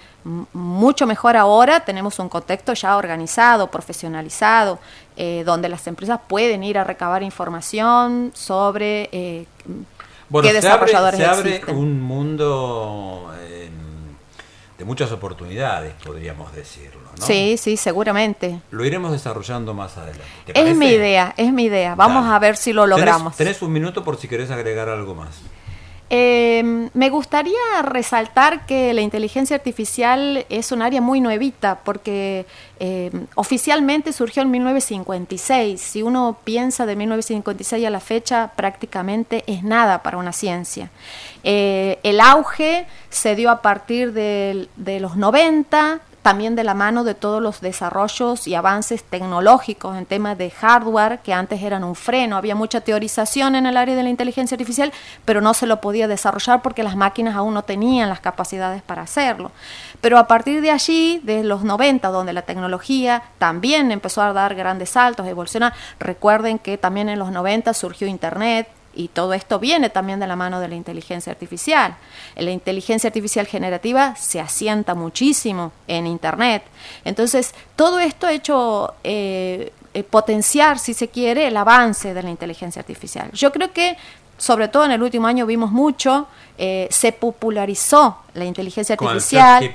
mucho 0.53 1.07
mejor 1.07 1.37
ahora 1.37 1.81
tenemos 1.81 2.19
un 2.19 2.29
contexto 2.29 2.75
ya 2.75 2.97
organizado, 2.97 3.71
profesionalizado, 3.71 4.79
eh, 5.17 5.43
donde 5.45 5.69
las 5.69 5.87
empresas 5.87 6.21
pueden 6.27 6.63
ir 6.63 6.79
a 6.79 6.85
recabar 6.85 7.23
información 7.23 8.33
sobre 8.35 9.09
eh, 9.13 9.47
qué 10.43 10.53
desarrolladores 10.53 11.19
se 11.19 11.27
abre, 11.27 11.59
se 11.59 11.63
abre 11.63 11.73
un 11.73 12.01
mundo 12.01 13.33
eh, 13.39 13.71
de 14.77 14.85
muchas 14.85 15.11
oportunidades, 15.13 15.95
podríamos 16.05 16.55
decirlo. 16.55 17.01
¿no? 17.19 17.25
Sí, 17.25 17.57
sí, 17.57 17.79
seguramente. 17.79 18.61
Lo 18.71 18.85
iremos 18.85 19.11
desarrollando 19.11 19.73
más 19.73 19.97
adelante. 19.97 20.25
es 20.53 20.77
mi 20.77 20.89
idea, 20.89 21.33
es 21.39 21.51
mi 21.51 21.65
idea. 21.65 21.95
Vamos 21.95 22.27
a 22.27 22.39
ver 22.39 22.57
si 22.57 22.73
lo 22.73 22.87
logramos. 22.87 23.37
tenés 23.37 23.63
un 23.63 23.73
minuto 23.73 24.05
por 24.05 24.19
si 24.19 24.29
querés 24.29 24.51
agregar 24.51 24.89
algo 24.89 25.15
más. 25.15 25.41
Eh, 26.09 26.89
me 26.95 27.11
gustaría 27.11 27.83
resaltar 27.83 28.65
que 28.65 28.95
la 28.95 29.01
inteligencia 29.01 29.57
artificial 29.57 30.47
es 30.49 30.71
un 30.71 30.83
área 30.83 31.01
muy 31.01 31.21
nuevita 31.21 31.81
porque 31.83 32.47
eh, 32.79 33.11
oficialmente 33.35 34.13
surgió 34.13 34.43
en 34.43 34.53
1956. 34.53 35.81
Si 35.81 36.03
uno 36.03 36.39
piensa 36.45 36.87
de 36.87 36.95
1956 36.95 37.87
a 37.87 37.91
la 37.91 38.01
fecha, 38.01 38.53
prácticamente 38.55 39.43
es 39.49 39.65
nada 39.65 40.03
para 40.05 40.19
una 40.19 40.33
ciencia. 40.33 40.91
Eh, 41.43 41.99
el 42.05 42.21
auge 42.21 42.87
se 43.11 43.35
dio 43.35 43.51
a 43.51 43.61
partir 43.61 44.13
de 44.13 45.01
los 45.01 45.17
90, 45.17 46.01
también 46.27 46.57
de 46.57 46.65
la 46.65 46.75
mano 46.75 47.05
de 47.05 47.15
todos 47.15 47.41
los 47.41 47.61
desarrollos 47.61 48.49
y 48.49 48.57
avances 48.57 49.05
tecnológicos 49.05 49.97
en 49.97 50.07
temas 50.07 50.37
de 50.37 50.51
hardware 50.51 51.21
que 51.21 51.33
antes 51.33 51.63
eran 51.63 51.85
un 51.85 51.95
freno. 51.95 52.37
Había 52.37 52.57
mucha 52.57 52.81
teorización 52.81 53.55
en 53.55 53.65
el 53.65 53.77
área 53.77 53.95
de 53.95 54.03
la 54.03 54.09
inteligencia 54.09 54.57
artificial, 54.57 54.93
pero 55.25 55.41
no 55.41 55.55
se 55.55 55.69
lo 55.69 55.81
podía 55.81 56.09
desarrollar 56.09 56.63
porque 56.63 56.83
las 56.83 56.97
máquinas 56.97 57.37
aún 57.37 57.55
no 57.55 57.63
tenían 57.63 58.09
las 58.09 58.19
capacidades 58.19 58.83
para 58.83 59.03
hacerlo. 59.03 59.53
Pero 60.01 60.19
a 60.19 60.27
partir 60.27 60.63
de 60.63 60.73
allí, 60.73 61.21
de 61.23 61.45
los 61.45 61.63
90, 61.63 62.09
donde 62.09 62.33
la 62.33 62.43
tecnología 62.43 63.23
también 63.39 63.93
empezó 63.93 64.21
a 64.21 64.33
dar 64.33 64.57
grandes 64.57 64.91
saltos, 64.91 65.29
evolucionar, 65.29 65.75
recuerden 66.01 66.59
que 66.59 66.77
también 66.77 67.09
en 67.09 67.21
los 67.21 67.31
90 67.31 67.73
surgió 67.73 68.09
Internet, 68.09 68.67
y 68.97 69.09
todo 69.09 69.35
esto 69.35 69.59
viene 69.59 69.91
también 69.91 70.19
de 70.19 70.27
la 70.27 70.37
mano 70.37 70.59
de 70.59 70.69
la 70.69 70.75
inteligencia 70.75 71.31
artificial. 71.31 71.97
La 72.37 72.51
inteligencia 72.51 73.09
artificial 73.09 73.47
generativa 73.47 74.17
se 74.17 74.41
asienta 74.41 74.95
muchísimo 74.95 75.73
en 75.87 76.07
Internet. 76.07 76.63
Entonces, 77.05 77.55
todo 77.77 78.01
esto 78.01 78.27
ha 78.27 78.33
hecho 78.33 78.95
eh, 79.05 79.73
eh, 79.95 80.03
potenciar, 80.03 80.79
si 80.79 80.95
se 80.95 81.09
quiere, 81.09 81.47
el 81.47 81.57
avance 81.57 82.15
de 82.15 82.23
la 82.23 82.31
inteligencia 82.31 82.81
artificial. 82.81 83.31
Yo 83.33 83.53
creo 83.53 83.73
que 83.73 83.97
sobre 84.37 84.69
todo 84.69 84.85
en 84.85 84.93
el 84.93 85.03
último 85.03 85.27
año 85.27 85.47
vimos 85.47 85.71
mucho, 85.71 86.27
eh, 86.59 86.89
se 86.91 87.13
popularizó 87.13 88.19
la 88.33 88.45
inteligencia 88.47 88.95
artificial 88.95 89.71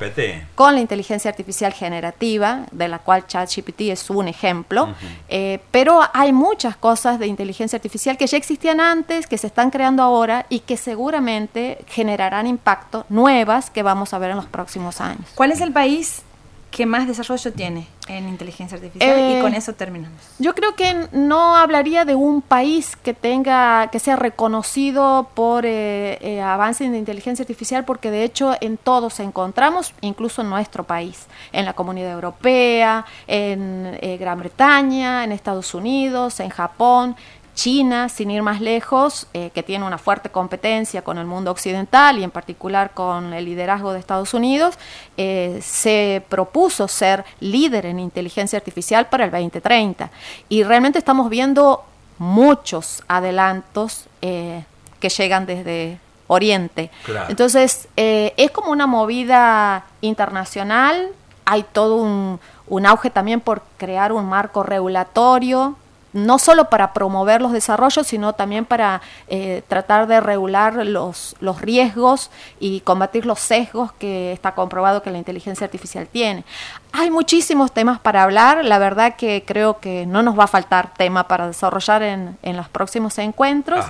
con, 0.55 0.73
la 0.73 0.81
inteligencia 0.81 1.29
artificial 1.29 1.73
generativa, 1.73 2.65
de 2.71 2.87
la 2.87 2.99
cual 2.99 3.27
ChatGPT 3.27 3.81
es 3.81 4.09
un 4.09 4.27
ejemplo, 4.27 4.89
eh, 5.29 5.59
pero 5.69 6.01
hay 6.13 6.31
muchas 6.33 6.75
cosas 6.75 7.19
de 7.19 7.27
inteligencia 7.27 7.77
artificial 7.77 8.17
que 8.17 8.25
ya 8.25 8.37
existían 8.37 8.79
antes, 8.79 9.27
que 9.27 9.37
se 9.37 9.47
están 9.47 9.69
creando 9.69 10.01
ahora 10.01 10.47
y 10.49 10.61
que 10.61 10.77
seguramente 10.77 11.83
generarán 11.87 12.47
impacto 12.47 13.05
nuevas 13.09 13.69
que 13.69 13.83
vamos 13.83 14.13
a 14.13 14.19
ver 14.19 14.31
en 14.31 14.37
los 14.37 14.45
próximos 14.45 15.01
años. 15.01 15.25
¿Cuál 15.35 15.51
es 15.51 15.61
el 15.61 15.71
país 15.71 16.23
¿Qué 16.71 16.85
más 16.85 17.05
desarrollo 17.05 17.51
tiene 17.51 17.85
en 18.07 18.29
inteligencia 18.29 18.77
artificial? 18.77 19.37
y 19.37 19.41
con 19.41 19.53
eh, 19.53 19.57
eso 19.57 19.73
terminamos. 19.73 20.21
Yo 20.39 20.55
creo 20.55 20.73
que 20.73 21.09
no 21.11 21.57
hablaría 21.57 22.05
de 22.05 22.15
un 22.15 22.41
país 22.41 22.95
que 22.95 23.13
tenga, 23.13 23.89
que 23.91 23.99
sea 23.99 24.15
reconocido 24.15 25.27
por 25.33 25.65
eh, 25.65 26.17
eh, 26.21 26.41
avance 26.41 26.85
en 26.85 26.95
inteligencia 26.95 27.43
artificial, 27.43 27.83
porque 27.83 28.09
de 28.09 28.23
hecho 28.23 28.55
en 28.61 28.77
todos 28.77 29.19
encontramos, 29.19 29.93
incluso 29.99 30.43
en 30.43 30.49
nuestro 30.49 30.85
país, 30.85 31.27
en 31.51 31.65
la 31.65 31.73
Comunidad 31.73 32.13
Europea, 32.13 33.05
en 33.27 33.99
Gran 34.17 34.39
Bretaña, 34.39 35.25
en 35.25 35.33
Estados 35.33 35.75
Unidos, 35.75 36.39
en 36.39 36.49
Japón, 36.49 37.17
China, 37.53 38.09
sin 38.09 38.31
ir 38.31 38.41
más 38.43 38.61
lejos, 38.61 39.27
eh, 39.33 39.51
que 39.53 39.63
tiene 39.63 39.85
una 39.85 39.97
fuerte 39.97 40.29
competencia 40.29 41.03
con 41.03 41.17
el 41.17 41.25
mundo 41.25 41.51
occidental 41.51 42.17
y 42.17 42.23
en 42.23 42.31
particular 42.31 42.91
con 42.93 43.33
el 43.33 43.45
liderazgo 43.45 43.93
de 43.93 43.99
Estados 43.99 44.33
Unidos, 44.33 44.75
eh, 45.17 45.59
se 45.61 46.23
propuso 46.29 46.87
ser 46.87 47.25
líder 47.39 47.85
en 47.85 47.99
inteligencia 47.99 48.57
artificial 48.57 49.07
para 49.07 49.25
el 49.25 49.31
2030. 49.31 50.09
Y 50.49 50.63
realmente 50.63 50.99
estamos 50.99 51.29
viendo 51.29 51.83
muchos 52.17 53.03
adelantos 53.07 54.05
eh, 54.21 54.63
que 54.99 55.09
llegan 55.09 55.45
desde 55.45 55.99
Oriente. 56.27 56.89
Entonces, 57.27 57.89
es 57.97 58.51
como 58.51 58.71
una 58.71 58.87
movida 58.87 59.83
internacional, 59.99 61.09
hay 61.43 61.63
todo 61.73 61.97
un, 61.97 62.39
un 62.67 62.85
auge 62.85 63.09
también 63.09 63.41
por 63.41 63.63
crear 63.77 64.13
un 64.13 64.29
marco 64.29 64.63
regulatorio 64.63 65.75
no 66.13 66.39
solo 66.39 66.69
para 66.69 66.93
promover 66.93 67.41
los 67.41 67.51
desarrollos, 67.51 68.07
sino 68.07 68.33
también 68.33 68.65
para 68.65 69.01
eh, 69.27 69.63
tratar 69.67 70.07
de 70.07 70.19
regular 70.19 70.85
los, 70.85 71.35
los 71.39 71.61
riesgos 71.61 72.31
y 72.59 72.81
combatir 72.81 73.25
los 73.25 73.39
sesgos 73.39 73.91
que 73.93 74.31
está 74.31 74.53
comprobado 74.53 75.01
que 75.01 75.11
la 75.11 75.17
inteligencia 75.17 75.65
artificial 75.65 76.07
tiene. 76.07 76.43
Hay 76.93 77.09
muchísimos 77.09 77.71
temas 77.71 77.99
para 77.99 78.23
hablar, 78.23 78.65
la 78.65 78.77
verdad 78.77 79.15
que 79.15 79.43
creo 79.45 79.79
que 79.79 80.05
no 80.05 80.23
nos 80.23 80.37
va 80.37 80.43
a 80.43 80.47
faltar 80.47 80.93
tema 80.93 81.25
para 81.25 81.47
desarrollar 81.47 82.03
en, 82.03 82.37
en 82.43 82.57
los 82.57 82.67
próximos 82.67 83.17
encuentros. 83.17 83.85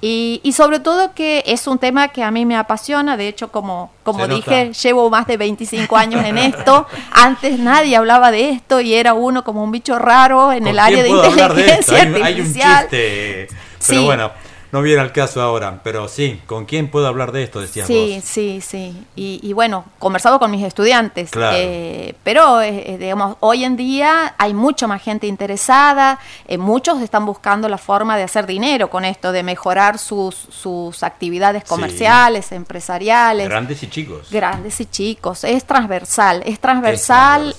Y, 0.00 0.40
y, 0.44 0.52
sobre 0.52 0.78
todo 0.78 1.14
que 1.14 1.42
es 1.46 1.66
un 1.66 1.78
tema 1.78 2.08
que 2.08 2.22
a 2.22 2.30
mí 2.30 2.46
me 2.46 2.56
apasiona, 2.56 3.16
de 3.16 3.26
hecho 3.26 3.50
como, 3.50 3.90
como 4.04 4.28
dije, 4.28 4.72
llevo 4.72 5.10
más 5.10 5.26
de 5.26 5.36
25 5.36 5.96
años 5.96 6.24
en 6.24 6.38
esto, 6.38 6.86
antes 7.12 7.58
nadie 7.58 7.96
hablaba 7.96 8.30
de 8.30 8.50
esto 8.50 8.80
y 8.80 8.94
era 8.94 9.14
uno 9.14 9.42
como 9.42 9.64
un 9.64 9.72
bicho 9.72 9.98
raro 9.98 10.52
en 10.52 10.68
el 10.68 10.78
área 10.78 11.02
de 11.02 11.08
inteligencia 11.08 11.46
artificial. 11.46 12.22
Hay, 12.22 12.40
un 12.40 12.52
chiste, 12.52 13.48
pero 13.88 14.02
bueno. 14.04 14.30
No 14.74 14.82
viene 14.82 15.00
al 15.00 15.12
caso 15.12 15.40
ahora, 15.40 15.78
pero 15.84 16.08
sí, 16.08 16.40
¿con 16.46 16.64
quién 16.64 16.90
puedo 16.90 17.06
hablar 17.06 17.30
de 17.30 17.44
esto? 17.44 17.60
Decías 17.60 17.86
sí, 17.86 18.20
Sí, 18.24 18.60
sí, 18.60 19.06
y, 19.14 19.38
y, 19.40 19.52
bueno, 19.52 19.84
conversado 20.00 20.40
con 20.40 20.50
mis 20.50 20.64
estudiantes, 20.64 21.30
eh, 21.52 22.16
pero 22.24 22.60
eh, 22.60 22.96
digamos, 22.98 23.36
hoy 23.38 23.62
en 23.62 23.76
día 23.76 24.34
hay 24.36 24.52
mucho 24.52 24.88
más 24.88 25.00
gente 25.00 25.28
interesada, 25.28 26.18
eh, 26.48 26.58
muchos 26.58 27.00
están 27.02 27.24
buscando 27.24 27.68
la 27.68 27.78
forma 27.78 28.16
de 28.16 28.24
hacer 28.24 28.46
dinero 28.46 28.90
con 28.90 29.04
esto, 29.04 29.30
de 29.30 29.44
mejorar 29.44 29.96
sus, 29.96 30.34
sus 30.34 31.04
actividades 31.04 31.62
comerciales, 31.62 32.50
empresariales. 32.50 33.48
Grandes 33.48 33.80
y 33.84 33.88
chicos. 33.88 34.28
Grandes 34.28 34.80
y 34.80 34.86
chicos, 34.86 35.44
es 35.44 35.64
transversal, 35.64 36.42
es 36.44 36.58
transversal, 36.58 37.54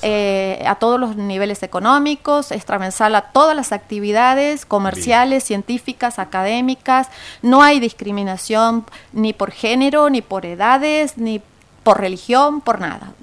a 0.66 0.76
todos 0.76 1.00
los 1.00 1.16
niveles 1.16 1.64
económicos, 1.64 2.52
es 2.52 2.66
transversal 2.66 3.16
a 3.16 3.22
todas 3.32 3.56
las 3.56 3.72
actividades 3.72 4.66
comerciales, 4.66 5.46
científicas, 5.46 6.20
académicas, 6.20 7.05
no 7.42 7.62
hay 7.62 7.80
discriminación 7.80 8.86
ni 9.14 9.34
por 9.34 9.52
género, 9.52 10.10
ni 10.10 10.22
por 10.22 10.46
edades, 10.46 11.18
ni 11.18 11.42
por 11.84 12.00
religión, 12.00 12.62
por 12.62 12.80
nada. 12.80 13.14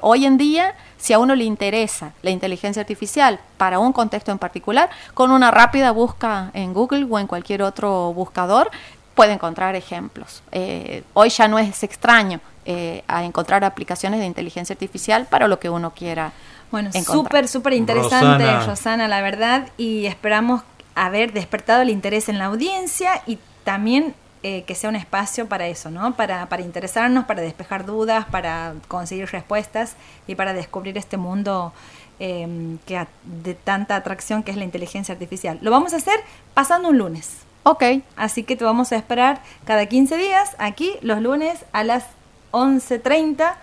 hoy 0.00 0.24
en 0.24 0.38
día, 0.38 0.74
si 0.96 1.12
a 1.12 1.18
uno 1.18 1.34
le 1.34 1.44
interesa 1.44 2.12
la 2.22 2.30
inteligencia 2.30 2.80
artificial 2.80 3.40
para 3.56 3.80
un 3.80 3.92
contexto 3.92 4.30
en 4.30 4.38
particular, 4.38 4.88
con 5.14 5.32
una 5.32 5.50
rápida 5.50 5.90
busca 5.90 6.50
en 6.54 6.72
Google 6.72 7.06
o 7.10 7.18
en 7.18 7.26
cualquier 7.26 7.62
otro 7.62 8.12
buscador, 8.12 8.70
puede 9.14 9.32
encontrar 9.32 9.74
ejemplos. 9.74 10.42
Eh, 10.52 11.02
hoy 11.14 11.30
ya 11.30 11.48
no 11.48 11.58
es 11.58 11.82
extraño 11.82 12.40
eh, 12.66 13.02
a 13.06 13.24
encontrar 13.24 13.64
aplicaciones 13.64 14.20
de 14.20 14.26
inteligencia 14.26 14.74
artificial 14.74 15.26
para 15.26 15.48
lo 15.48 15.58
que 15.58 15.70
uno 15.70 15.92
quiera. 15.92 16.32
Bueno, 16.70 16.90
súper, 16.92 17.46
súper 17.46 17.74
interesante, 17.74 18.60
Rosana. 18.66 19.06
la 19.06 19.20
verdad, 19.20 19.68
y 19.76 20.06
esperamos 20.06 20.62
haber 20.94 21.32
despertado 21.32 21.82
el 21.82 21.90
interés 21.90 22.28
en 22.28 22.38
la 22.38 22.46
audiencia 22.46 23.22
y 23.26 23.38
también 23.64 24.14
eh, 24.42 24.62
que 24.64 24.74
sea 24.74 24.90
un 24.90 24.96
espacio 24.96 25.48
para 25.48 25.66
eso, 25.68 25.90
¿no? 25.90 26.14
Para, 26.16 26.50
para 26.50 26.62
interesarnos, 26.62 27.24
para 27.24 27.40
despejar 27.40 27.86
dudas, 27.86 28.26
para 28.26 28.74
conseguir 28.88 29.26
respuestas 29.30 29.96
y 30.26 30.34
para 30.34 30.52
descubrir 30.52 30.98
este 30.98 31.16
mundo 31.16 31.72
em, 32.18 32.76
que 32.84 33.06
de 33.24 33.54
tanta 33.54 33.96
atracción 33.96 34.42
que 34.42 34.50
es 34.50 34.58
la 34.58 34.64
inteligencia 34.64 35.14
artificial. 35.14 35.58
Lo 35.62 35.70
vamos 35.70 35.94
a 35.94 35.96
hacer 35.96 36.20
pasando 36.52 36.90
un 36.90 36.98
lunes. 36.98 37.38
Ok. 37.62 37.84
Así 38.16 38.42
que 38.42 38.54
te 38.54 38.64
vamos 38.64 38.92
a 38.92 38.96
esperar 38.96 39.40
cada 39.64 39.86
15 39.86 40.18
días 40.18 40.54
aquí, 40.58 40.92
los 41.00 41.22
lunes 41.22 41.64
a 41.72 41.82
las 41.82 42.04
11.30 42.52 43.54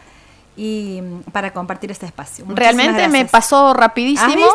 y 0.61 1.01
mm, 1.01 1.31
para 1.31 1.51
compartir 1.51 1.89
este 1.89 2.05
espacio. 2.05 2.45
Realmente 2.47 3.07
me 3.07 3.25
pasó 3.25 3.73
rapidísimo. 3.73 4.45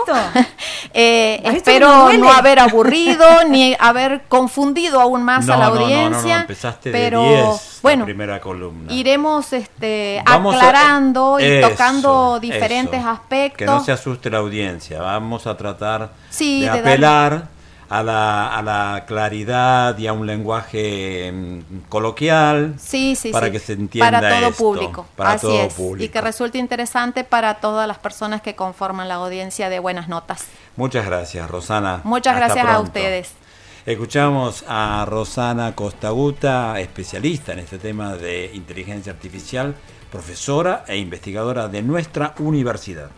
eh, 0.94 1.42
espero 1.44 2.12
no 2.12 2.30
haber 2.30 2.60
aburrido 2.60 3.26
ni 3.48 3.76
haber 3.80 4.22
confundido 4.28 5.00
aún 5.00 5.25
más 5.25 5.48
a 5.48 5.56
la 5.56 5.66
audiencia. 5.66 6.42
empezaste 6.42 6.92
pero 6.92 7.22
de 7.22 7.28
10, 7.28 7.80
bueno, 7.82 8.04
primera 8.04 8.40
columna. 8.40 8.92
iremos 8.92 9.52
este, 9.52 10.22
aclarando 10.25 11.40
y 11.40 11.60
tocando 11.60 12.38
diferentes 12.38 13.04
aspectos. 13.04 13.58
Que 13.58 13.66
no 13.66 13.82
se 13.82 13.90
asuste 13.90 14.30
la 14.30 14.38
audiencia. 14.38 15.02
Vamos 15.02 15.48
a 15.48 15.56
tratar 15.56 16.10
de, 16.38 16.70
apelar 16.70 17.48
a 17.88 18.02
la, 18.02 18.56
a 18.56 18.62
la 18.62 19.04
claridad 19.06 19.96
y 19.98 20.06
a 20.06 20.12
un 20.12 20.26
lenguaje 20.26 21.30
mm, 21.32 21.88
coloquial 21.88 22.74
sí, 22.78 23.14
sí, 23.14 23.30
para 23.30 23.50
que 23.50 23.58
se 23.58 23.74
entienda 23.74 24.10
para 24.10 24.28
todo 24.28 24.48
esto, 24.48 24.64
público. 24.64 25.06
para 25.14 25.38
todo 25.38 25.68
Público. 25.68 26.04
y 26.04 26.08
que 26.08 26.20
resulte 26.20 26.58
interesante 26.58 27.24
para 27.24 27.54
todas 27.54 27.86
las 27.86 27.98
personas 27.98 28.42
que 28.42 28.56
conforman 28.56 29.08
la 29.08 29.14
audiencia 29.14 29.68
de 29.68 29.78
buenas 29.78 30.08
notas. 30.08 30.46
Muchas 30.76 31.06
gracias 31.06 31.48
Rosana. 31.50 32.00
Muchas 32.04 32.36
gracias 32.36 32.66
a 32.66 32.80
ustedes. 32.80 33.32
Escuchamos 33.86 34.64
a 34.66 35.04
Rosana 35.08 35.76
Costaguta 35.76 36.80
especialista 36.80 37.52
en 37.52 37.60
este 37.60 37.78
tema 37.78 38.16
de 38.16 38.50
inteligencia 38.52 39.12
artificial 39.12 39.76
profesora 40.10 40.84
e 40.88 40.96
investigadora 40.96 41.68
de 41.68 41.82
nuestra 41.82 42.34
universidad 42.38 43.10